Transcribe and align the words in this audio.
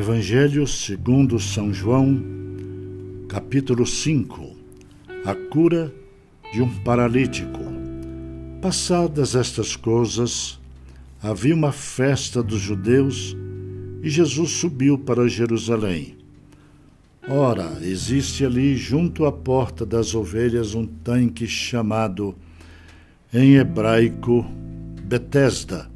Evangelho 0.00 0.66
segundo 0.66 1.38
São 1.38 1.74
João, 1.74 2.24
capítulo 3.28 3.86
5 3.86 4.56
A 5.26 5.34
cura 5.34 5.92
de 6.54 6.62
um 6.62 6.70
paralítico. 6.78 7.60
Passadas 8.62 9.34
estas 9.34 9.76
coisas, 9.76 10.58
havia 11.22 11.54
uma 11.54 11.70
festa 11.70 12.42
dos 12.42 12.60
judeus 12.60 13.36
e 14.02 14.08
Jesus 14.08 14.52
subiu 14.52 14.96
para 14.96 15.28
Jerusalém. 15.28 16.16
Ora, 17.28 17.76
existe 17.82 18.42
ali 18.42 18.78
junto 18.78 19.26
à 19.26 19.32
porta 19.32 19.84
das 19.84 20.14
ovelhas 20.14 20.74
um 20.74 20.86
tanque 20.86 21.46
chamado, 21.46 22.34
em 23.34 23.56
hebraico, 23.56 24.46
Betesda, 25.04 25.90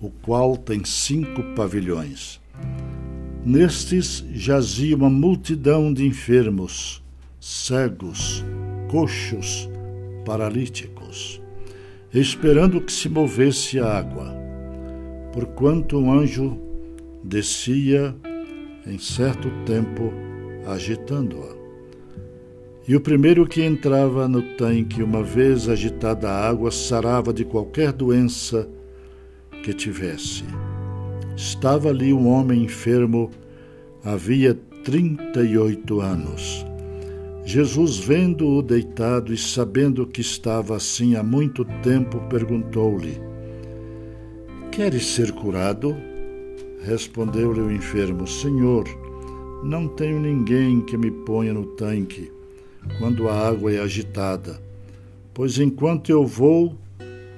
o 0.00 0.10
qual 0.10 0.56
tem 0.56 0.84
cinco 0.84 1.44
pavilhões. 1.54 2.44
Nestes 3.46 4.24
jazia 4.32 4.96
uma 4.96 5.08
multidão 5.08 5.94
de 5.94 6.04
enfermos, 6.04 7.00
cegos, 7.38 8.44
coxos, 8.88 9.70
paralíticos, 10.24 11.40
esperando 12.12 12.80
que 12.80 12.90
se 12.90 13.08
movesse 13.08 13.78
a 13.78 13.98
água. 13.98 14.34
Porquanto 15.32 15.96
um 15.96 16.12
anjo 16.12 16.58
descia 17.22 18.16
em 18.84 18.98
certo 18.98 19.48
tempo 19.64 20.12
agitando-a. 20.66 21.54
E 22.88 22.96
o 22.96 23.00
primeiro 23.00 23.46
que 23.46 23.62
entrava 23.62 24.26
no 24.26 24.42
tanque, 24.56 25.04
uma 25.04 25.22
vez 25.22 25.68
agitada 25.68 26.28
a 26.28 26.48
água, 26.48 26.72
sarava 26.72 27.32
de 27.32 27.44
qualquer 27.44 27.92
doença 27.92 28.68
que 29.62 29.72
tivesse. 29.72 30.42
Estava 31.36 31.90
ali 31.90 32.14
um 32.14 32.28
homem 32.28 32.64
enfermo, 32.64 33.30
havia 34.02 34.54
trinta 34.82 35.42
e 35.42 35.58
oito 35.58 36.00
anos. 36.00 36.64
Jesus, 37.44 37.98
vendo-o 37.98 38.62
deitado 38.62 39.34
e 39.34 39.36
sabendo 39.36 40.06
que 40.06 40.22
estava 40.22 40.76
assim 40.76 41.14
há 41.14 41.22
muito 41.22 41.64
tempo, 41.82 42.18
perguntou-lhe: 42.30 43.20
Queres 44.72 45.06
ser 45.06 45.30
curado? 45.32 45.94
Respondeu-lhe 46.82 47.60
o 47.60 47.70
enfermo: 47.70 48.26
Senhor, 48.26 48.84
não 49.62 49.88
tenho 49.88 50.18
ninguém 50.18 50.80
que 50.80 50.96
me 50.96 51.10
ponha 51.10 51.52
no 51.52 51.66
tanque 51.66 52.32
quando 52.98 53.28
a 53.28 53.48
água 53.48 53.72
é 53.72 53.80
agitada, 53.80 54.58
pois 55.34 55.58
enquanto 55.58 56.10
eu 56.10 56.24
vou, 56.24 56.78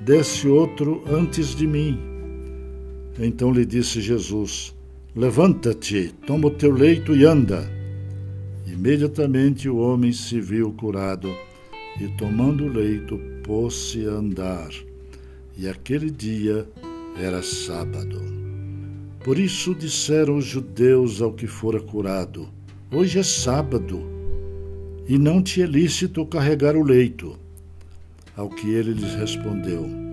desce 0.01 0.47
outro 0.47 1.03
antes 1.11 1.55
de 1.55 1.67
mim. 1.67 2.18
Então 3.19 3.53
lhe 3.53 3.67
disse 3.67 4.01
Jesus: 4.01 4.75
Levanta-te, 5.15 6.15
toma 6.27 6.47
o 6.47 6.51
teu 6.51 6.71
leito 6.71 7.17
e 7.17 7.25
anda. 7.25 7.69
Imediatamente 8.67 9.69
o 9.69 9.79
homem 9.79 10.13
se 10.13 10.41
viu 10.41 10.73
curado 10.73 11.29
e, 12.01 12.07
tomando 12.17 12.65
o 12.65 12.69
leito, 12.69 13.19
pôs-se 13.43 14.07
a 14.07 14.13
andar. 14.13 14.71
E 15.57 15.69
aquele 15.69 16.11
dia 16.11 16.69
era 17.21 17.43
sábado. 17.43 18.21
Por 19.25 19.37
isso 19.37 19.75
disseram 19.75 20.37
os 20.37 20.45
judeus 20.45 21.21
ao 21.21 21.33
que 21.33 21.49
fora 21.49 21.81
curado: 21.81 22.49
Hoje 22.93 23.19
é 23.19 23.25
sábado, 23.25 24.01
e 25.09 25.19
não 25.19 25.43
te 25.43 25.61
é 25.61 25.67
lícito 25.67 26.25
carregar 26.25 26.77
o 26.77 26.85
leito. 26.85 27.37
Ao 28.37 28.49
que 28.49 28.71
ele 28.71 28.93
lhes 28.93 29.15
respondeu: 29.15 30.08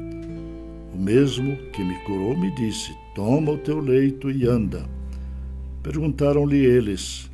o 0.96 0.98
mesmo 0.98 1.58
que 1.74 1.84
me 1.84 1.96
curou 2.06 2.38
me 2.38 2.50
disse: 2.52 2.96
Toma 3.14 3.52
o 3.52 3.58
teu 3.58 3.80
leito 3.80 4.32
e 4.32 4.48
anda. 4.48 4.86
Perguntaram-lhe 5.84 6.66
eles: 6.66 7.30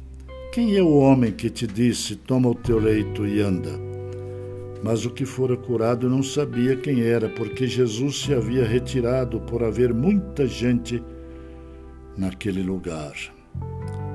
Quem 0.52 0.76
é 0.76 0.82
o 0.82 0.98
homem 0.98 1.32
que 1.32 1.48
te 1.50 1.68
disse: 1.68 2.16
Toma 2.16 2.50
o 2.50 2.56
teu 2.56 2.80
leito 2.80 3.26
e 3.26 3.40
anda? 3.40 3.80
Mas 4.84 5.06
o 5.06 5.12
que 5.12 5.26
fora 5.26 5.56
curado 5.56 6.10
não 6.10 6.24
sabia 6.24 6.76
quem 6.76 7.02
era, 7.02 7.30
porque 7.30 7.68
Jesus 7.68 8.24
se 8.24 8.34
havia 8.34 8.66
retirado 8.66 9.40
por 9.42 9.64
haver 9.64 9.94
muita 9.94 10.48
gente 10.48 11.02
naquele 12.18 12.64
lugar. 12.64 13.14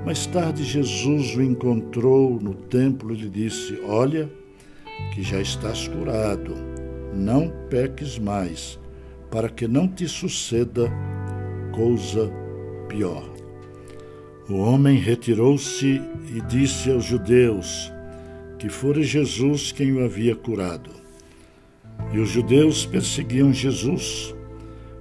Mais 0.04 0.26
tarde, 0.26 0.64
Jesus 0.64 1.36
o 1.36 1.42
encontrou 1.42 2.40
no 2.40 2.52
templo 2.52 3.14
e 3.14 3.16
lhe 3.16 3.28
disse: 3.28 3.78
Olha, 3.86 4.28
que 5.14 5.22
já 5.22 5.40
estás 5.40 5.86
curado, 5.86 6.52
não 7.14 7.48
peques 7.70 8.18
mais 8.18 8.76
para 9.36 9.50
que 9.50 9.68
não 9.68 9.86
te 9.86 10.08
suceda 10.08 10.90
coisa 11.70 12.32
pior. 12.88 13.22
O 14.48 14.54
homem 14.54 14.96
retirou-se 14.96 16.00
e 16.34 16.40
disse 16.48 16.90
aos 16.90 17.04
judeus 17.04 17.92
que 18.58 18.70
fora 18.70 19.02
Jesus 19.02 19.72
quem 19.72 19.92
o 19.92 20.02
havia 20.02 20.34
curado. 20.34 20.88
E 22.14 22.18
os 22.18 22.30
judeus 22.30 22.86
perseguiam 22.86 23.52
Jesus, 23.52 24.34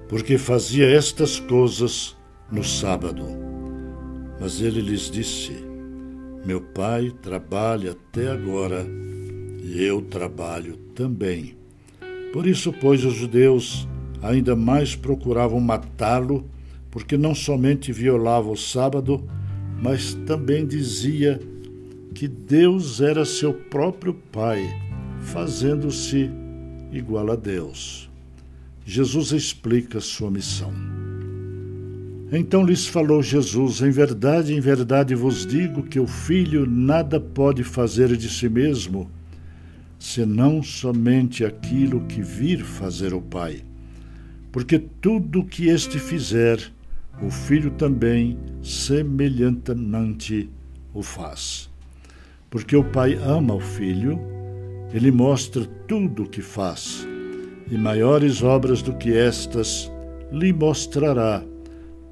porque 0.10 0.38
fazia 0.38 0.86
estas 0.86 1.40
coisas 1.40 2.14
no 2.52 2.62
sábado. 2.62 3.26
Mas 4.38 4.60
ele 4.60 4.82
lhes 4.82 5.10
disse: 5.10 5.54
Meu 6.46 6.60
pai 6.60 7.10
trabalha 7.22 7.92
até 7.92 8.28
agora 8.28 8.86
e 9.64 9.82
eu 9.82 10.02
trabalho 10.02 10.76
também. 10.94 11.56
Por 12.34 12.46
isso, 12.46 12.74
pois, 12.74 13.06
os 13.06 13.14
judeus 13.14 13.88
ainda 14.22 14.56
mais 14.56 14.96
procuravam 14.96 15.60
matá-lo, 15.60 16.46
porque 16.90 17.18
não 17.18 17.36
somente 17.36 17.92
violava 17.92 18.50
o 18.50 18.58
sábado, 18.58 19.24
mas 19.82 20.14
também 20.26 20.66
dizia 20.66 21.40
que 22.14 22.28
Deus 22.28 23.02
era 23.02 23.26
seu 23.26 23.54
próprio 23.54 24.14
Pai, 24.14 24.64
fazendo-se 25.22 26.30
igual 26.92 27.32
a 27.32 27.36
Deus. 27.36 28.10
Jesus 28.86 29.32
explica 29.32 30.00
sua 30.00 30.32
missão. 30.32 30.72
Então 32.32 32.66
lhes 32.66 32.88
falou 32.88 33.22
Jesus: 33.22 33.82
Em 33.82 33.92
verdade, 33.92 34.54
em 34.54 34.60
verdade 34.60 35.14
vos 35.14 35.46
digo 35.46 35.84
que 35.84 36.00
o 36.00 36.08
filho 36.08 36.66
nada 36.66 37.20
pode 37.20 37.64
fazer 37.64 38.16
de 38.16 38.30
si 38.30 38.48
mesmo, 38.48 39.10
senão 40.00 40.64
somente 40.64 41.44
aquilo 41.44 42.02
que 42.02 42.22
vir 42.22 42.64
fazer 42.64 43.14
o 43.14 43.22
Pai 43.22 43.64
porque 44.56 44.80
tudo 44.80 45.42
o 45.42 45.46
que 45.46 45.68
este 45.68 46.00
fizer, 46.00 46.58
o 47.22 47.30
filho 47.30 47.72
também 47.72 48.40
semelhantemente 48.64 50.50
o 50.94 51.04
faz. 51.04 51.70
Porque 52.50 52.74
o 52.74 52.82
pai 52.82 53.16
ama 53.16 53.56
o 53.56 53.60
filho, 53.60 54.18
ele 54.94 55.12
mostra 55.12 55.66
tudo 55.90 56.24
o 56.24 56.30
que 56.30 56.42
faz, 56.42 57.06
e 57.70 57.78
maiores 57.78 58.42
obras 58.44 58.82
do 58.82 58.94
que 58.96 59.14
estas 59.14 59.92
lhe 60.32 60.54
mostrará, 60.54 61.44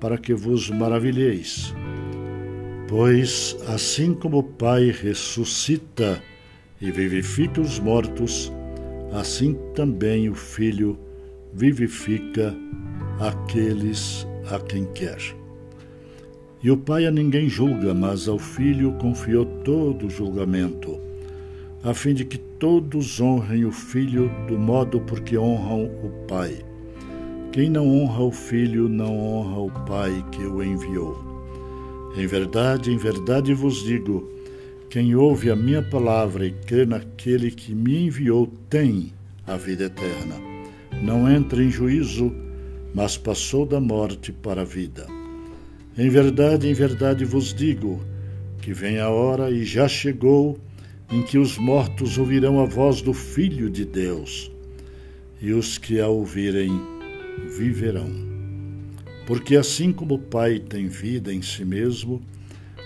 para 0.02 0.18
que 0.18 0.34
vos 0.34 0.70
maravilheis. 0.70 1.74
Pois, 2.90 3.56
assim 3.70 4.14
como 4.14 4.40
o 4.40 4.44
Pai 4.44 4.92
ressuscita 4.92 6.22
e 6.81 6.92
vivifica 6.92 7.62
os 7.62 7.80
mortos, 7.80 8.52
assim 9.14 9.58
também 9.74 10.28
o 10.28 10.36
Filho 10.36 11.00
vivifica 11.53 12.56
aqueles 13.19 14.28
a 14.50 14.59
quem 14.59 14.86
quer. 14.94 15.19
E 16.62 16.72
o 16.72 16.78
Pai 16.78 17.06
a 17.06 17.12
ninguém 17.12 17.50
julga, 17.50 17.94
mas 17.94 18.28
ao 18.28 18.40
Filho 18.40 18.94
confiou 18.94 19.46
todo 19.46 20.08
o 20.08 20.09
julgamento, 20.09 21.00
a 21.84 21.94
fim 21.94 22.13
de 22.13 22.24
que 22.24 22.38
todos 22.38 23.19
honrem 23.19 23.66
o 23.66 23.72
Filho 23.72 24.31
do 24.48 24.57
modo 24.57 25.01
por 25.01 25.19
que 25.19 25.38
honram 25.38 25.86
o 25.86 26.25
Pai. 26.28 26.57
Quem 27.51 27.69
não 27.69 27.88
honra 27.88 28.24
o 28.24 28.31
Filho 28.31 28.88
não 28.88 29.19
honra 29.19 29.60
o 29.60 29.72
Pai 29.86 30.25
que 30.31 30.44
o 30.44 30.63
enviou. 30.63 31.22
Em 32.16 32.25
verdade, 32.25 32.92
em 32.92 32.98
verdade 32.98 33.54
vos 33.54 33.83
digo: 33.83 34.30
quem 34.89 35.13
ouve 35.16 35.51
a 35.51 35.56
minha 35.56 35.81
palavra 35.81 36.45
e 36.45 36.51
crê 36.51 36.86
naquele 36.86 37.51
que 37.51 37.75
me 37.75 38.06
enviou 38.06 38.48
tem 38.69 39.12
a 39.45 39.57
vida 39.57 39.86
eterna 39.86 40.53
não 41.04 41.30
entra 41.30 41.62
em 41.62 41.70
juízo, 41.70 42.34
mas 42.96 43.18
passou 43.18 43.66
da 43.66 43.80
morte 43.80 44.32
para 44.32 44.62
a 44.62 44.66
vida. 44.66 45.06
Em 45.98 46.10
verdade, 46.10 46.70
em 46.70 46.74
verdade 46.74 47.26
vos 47.26 47.54
digo 47.54 48.02
que 48.62 48.74
vem 48.74 49.00
a 49.00 49.10
hora 49.10 49.52
e 49.52 49.66
já 49.66 49.86
chegou 49.86 50.58
em 51.12 51.22
que 51.22 51.38
os 51.38 51.58
mortos 51.58 52.18
ouvirão 52.18 52.62
a 52.62 52.66
voz 52.66 53.02
do 53.02 53.14
Filho 53.14 53.70
de 53.70 53.84
Deus, 53.84 54.50
e 55.42 55.52
os 55.52 55.78
que 55.78 56.00
a 56.00 56.08
ouvirem 56.08 56.72
viverão. 57.58 58.10
Porque 59.28 59.58
assim 59.58 59.92
como 59.92 60.16
o 60.16 60.20
Pai 60.20 60.58
tem 60.58 60.88
vida 60.88 61.34
em 61.34 61.42
si 61.42 61.66
mesmo, 61.66 62.22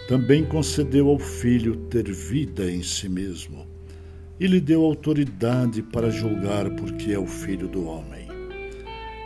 também 0.07 0.43
concedeu 0.43 1.07
ao 1.07 1.19
Filho 1.19 1.75
ter 1.89 2.11
vida 2.11 2.69
em 2.69 2.81
si 2.81 3.07
mesmo 3.07 3.76
e 4.39 4.47
lhe 4.47 4.59
deu 4.59 4.83
autoridade 4.83 5.81
para 5.81 6.09
julgar, 6.09 6.69
porque 6.71 7.11
é 7.11 7.19
o 7.19 7.25
filho 7.25 7.67
do 7.67 7.85
homem. 7.85 8.27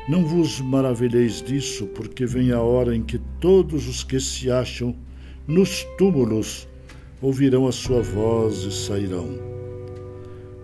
Não 0.09 0.25
vos 0.25 0.59
maravilheis 0.59 1.41
disso, 1.41 1.87
porque 1.87 2.25
vem 2.25 2.51
a 2.51 2.61
hora 2.61 2.95
em 2.95 3.03
que 3.03 3.19
todos 3.39 3.87
os 3.87 4.03
que 4.03 4.19
se 4.19 4.49
acham 4.49 4.95
nos 5.47 5.83
túmulos 5.97 6.67
ouvirão 7.21 7.67
a 7.67 7.71
sua 7.71 8.01
voz 8.01 8.63
e 8.63 8.71
sairão. 8.71 9.29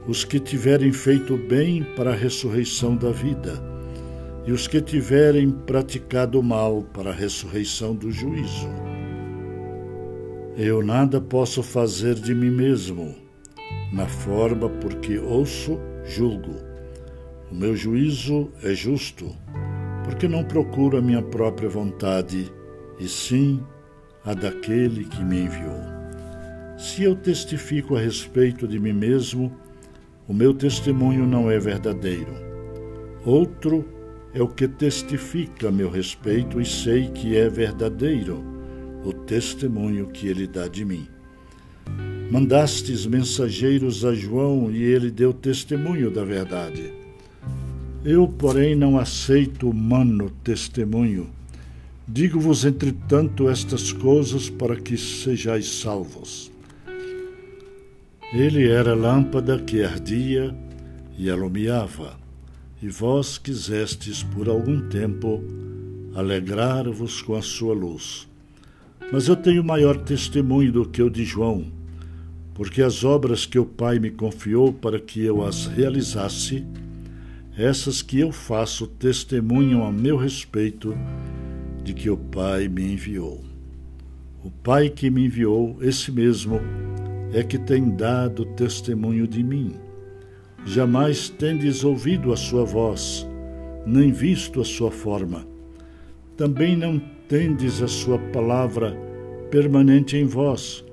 Os 0.07 0.23
que 0.23 0.39
tiverem 0.39 0.91
feito 0.91 1.37
bem 1.37 1.83
para 1.95 2.11
a 2.11 2.15
ressurreição 2.15 2.95
da 2.95 3.11
vida, 3.11 3.61
e 4.45 4.51
os 4.51 4.65
que 4.65 4.81
tiverem 4.81 5.51
praticado 5.51 6.41
mal 6.41 6.81
para 6.93 7.09
a 7.09 7.13
ressurreição 7.13 7.93
do 7.93 8.09
juízo. 8.09 8.69
Eu 10.57 10.81
nada 10.81 11.19
posso 11.19 11.61
fazer 11.61 12.15
de 12.15 12.33
mim 12.33 12.49
mesmo, 12.49 13.13
na 13.91 14.07
forma 14.07 14.69
porque 14.69 15.17
ouço, 15.17 15.79
julgo. 16.05 16.55
O 17.51 17.55
meu 17.55 17.75
juízo 17.75 18.49
é 18.61 18.73
justo, 18.73 19.33
porque 20.03 20.27
não 20.27 20.43
procuro 20.43 20.97
a 20.97 21.01
minha 21.01 21.21
própria 21.21 21.69
vontade, 21.69 22.51
e 22.99 23.07
sim 23.07 23.63
a 24.25 24.33
daquele 24.33 25.05
que 25.05 25.23
me 25.23 25.41
enviou. 25.41 25.81
Se 26.77 27.03
eu 27.03 27.15
testifico 27.15 27.95
a 27.95 27.99
respeito 27.99 28.67
de 28.67 28.79
mim 28.79 28.93
mesmo, 28.93 29.55
o 30.27 30.33
meu 30.33 30.53
testemunho 30.53 31.25
não 31.25 31.49
é 31.49 31.57
verdadeiro. 31.57 32.33
Outro 33.25 33.87
é 34.33 34.41
o 34.41 34.47
que 34.47 34.67
testifica 34.67 35.69
a 35.69 35.71
meu 35.71 35.89
respeito 35.89 36.59
e 36.59 36.65
sei 36.65 37.09
que 37.09 37.37
é 37.37 37.49
verdadeiro 37.49 38.43
o 39.03 39.13
testemunho 39.13 40.07
que 40.07 40.27
ele 40.27 40.45
dá 40.45 40.67
de 40.67 40.83
mim. 40.83 41.07
Mandastes 42.31 43.05
mensageiros 43.05 44.03
a 44.03 44.13
João 44.13 44.71
e 44.71 44.83
ele 44.83 45.09
deu 45.09 45.33
testemunho 45.33 46.11
da 46.11 46.23
verdade. 46.23 46.91
Eu, 48.03 48.27
porém, 48.27 48.75
não 48.75 48.97
aceito 48.97 49.69
humano 49.69 50.29
testemunho 50.43 51.37
Digo-vos, 52.09 52.63
entretanto, 52.63 53.49
estas 53.49 53.91
coisas 53.91 54.49
para 54.49 54.77
que 54.77 54.95
sejais 54.95 55.67
salvos. 55.81 56.49
Ele 58.31 58.69
era 58.69 58.95
lâmpada 58.95 59.59
que 59.59 59.83
ardia 59.83 60.55
e 61.17 61.29
alumiava, 61.29 62.17
e 62.81 62.87
vós 62.87 63.37
quisestes 63.37 64.23
por 64.23 64.47
algum 64.47 64.87
tempo 64.87 65.43
alegrar-vos 66.15 67.21
com 67.21 67.35
a 67.35 67.41
sua 67.41 67.73
luz. 67.73 68.25
Mas 69.11 69.27
eu 69.27 69.35
tenho 69.35 69.61
maior 69.61 69.97
testemunho 69.97 70.71
do 70.71 70.87
que 70.87 71.03
o 71.03 71.09
de 71.09 71.25
João, 71.25 71.65
porque 72.57 72.81
as 72.81 73.03
obras 73.03 73.45
que 73.45 73.59
o 73.59 73.65
Pai 73.65 73.99
me 73.99 74.09
confiou 74.09 74.73
para 74.73 74.99
que 74.99 75.23
eu 75.23 75.45
as 75.45 75.67
realizasse, 75.67 76.65
essas 77.55 78.01
que 78.01 78.19
eu 78.19 78.31
faço 78.31 78.87
testemunham 78.87 79.85
a 79.85 79.91
meu 79.91 80.17
respeito 80.17 80.97
de 81.83 81.93
que 81.93 82.09
o 82.09 82.17
Pai 82.17 82.67
me 82.67 82.93
enviou. 82.93 83.43
O 84.43 84.49
Pai 84.49 84.89
que 84.89 85.07
me 85.07 85.27
enviou, 85.27 85.77
esse 85.81 86.11
mesmo, 86.11 86.59
é 87.31 87.43
que 87.43 87.59
tem 87.59 87.91
dado 87.91 88.43
testemunho 88.43 89.27
de 89.27 89.43
mim. 89.43 89.75
Jamais 90.65 91.29
tendes 91.29 91.83
ouvido 91.83 92.33
a 92.33 92.35
sua 92.35 92.65
voz, 92.65 93.27
nem 93.85 94.11
visto 94.11 94.61
a 94.61 94.65
sua 94.65 94.89
forma. 94.89 95.45
Também 96.35 96.75
não 96.75 96.99
tendes 97.29 97.83
a 97.83 97.87
sua 97.87 98.17
palavra 98.17 98.97
permanente 99.51 100.17
em 100.17 100.25
vós, 100.25 100.83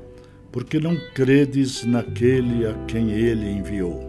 porque 0.54 0.78
não 0.78 0.96
credes 1.12 1.82
naquele 1.82 2.64
a 2.64 2.72
quem 2.86 3.10
ele 3.10 3.50
enviou. 3.50 4.00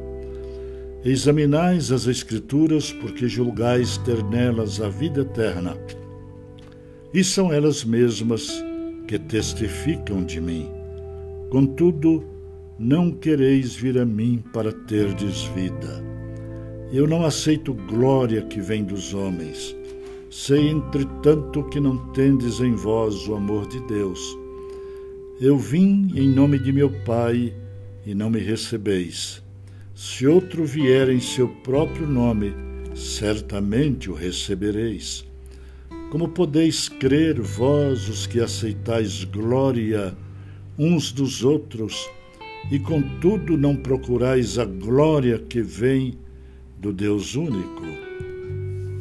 Examinais 1.04 1.92
as 1.92 2.06
Escrituras, 2.06 2.94
porque 2.94 3.28
julgais 3.28 3.98
ter 3.98 4.24
nelas 4.26 4.80
a 4.80 4.88
vida 4.88 5.22
eterna 5.22 5.76
e 7.12 7.24
são 7.24 7.52
elas 7.52 7.84
mesmas 7.84 8.64
que 9.08 9.18
testificam 9.18 10.24
de 10.24 10.40
mim. 10.40 10.70
Contudo, 11.50 12.24
não 12.78 13.12
quereis 13.12 13.74
vir 13.74 13.98
a 13.98 14.06
mim 14.06 14.44
para 14.54 14.72
terdes 14.72 15.46
vida. 15.56 16.06
Eu 16.94 17.08
não 17.08 17.26
aceito 17.26 17.74
glória 17.74 18.44
que 18.44 18.62
vem 18.62 18.84
dos 18.84 19.16
homens. 19.16 19.76
Sei, 20.30 20.70
entretanto, 20.70 21.64
que 21.70 21.80
não 21.80 21.98
tendes 22.12 22.60
em 22.60 22.76
vós 22.76 23.28
o 23.28 23.34
amor 23.34 23.68
de 23.68 23.80
Deus. 23.88 24.45
Eu 25.40 25.58
vim 25.58 26.14
em 26.16 26.30
nome 26.30 26.58
de 26.58 26.72
meu 26.72 26.90
Pai 26.90 27.54
e 28.06 28.16
não 28.16 28.30
me 28.30 28.40
recebeis. 28.40 29.44
Se 29.94 30.26
outro 30.26 30.64
vier 30.64 31.10
em 31.10 31.20
seu 31.20 31.50
próprio 31.50 32.08
nome, 32.08 32.54
certamente 32.96 34.10
o 34.10 34.14
recebereis. 34.14 35.26
Como 36.10 36.30
podeis 36.30 36.88
crer, 36.88 37.42
vós, 37.42 38.08
os 38.08 38.26
que 38.26 38.40
aceitais 38.40 39.26
glória 39.26 40.16
uns 40.80 41.12
dos 41.12 41.44
outros, 41.44 42.10
e 42.72 42.80
contudo 42.80 43.58
não 43.58 43.76
procurais 43.76 44.58
a 44.58 44.64
glória 44.64 45.38
que 45.38 45.62
vem 45.62 46.18
do 46.80 46.94
Deus 46.94 47.36
único? 47.36 47.84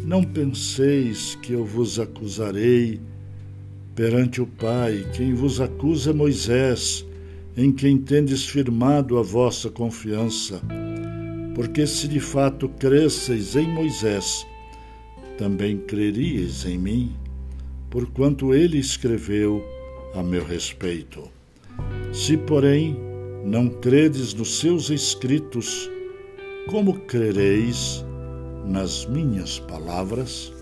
Não 0.05 0.25
penseis 0.25 1.39
que 1.41 1.53
eu 1.53 1.65
vos 1.65 2.01
acusarei 2.01 3.01
perante 3.95 4.43
o 4.43 4.47
Pai, 4.47 5.07
quem 5.13 5.35
vos 5.35 5.61
acusa 5.61 6.11
é 6.11 6.13
Moisés, 6.13 7.07
em 7.57 7.71
quem 7.71 7.97
tendes 7.97 8.45
firmado 8.45 9.19
a 9.19 9.23
vossa 9.23 9.71
confiança. 9.71 10.61
Porque 11.55 11.87
se 11.87 12.09
de 12.09 12.19
fato 12.19 12.69
cresceis 12.69 13.55
em 13.55 13.69
Moisés, 13.69 14.45
também 15.39 15.79
creríeis 15.79 16.65
em 16.65 16.77
mim, 16.77 17.13
porquanto 17.89 18.53
ele 18.53 18.79
escreveu 18.79 19.65
a 20.15 20.23
meu 20.23 20.45
respeito. 20.45 21.31
Se, 22.13 22.37
porém, 22.37 22.97
não 23.45 23.69
credes 23.69 24.35
nos 24.35 24.59
seus 24.59 24.91
escritos, 24.91 25.91
como 26.69 26.95
crereis 27.01 28.05
nas 28.67 29.07
minhas 29.07 29.59
palavras? 29.61 30.54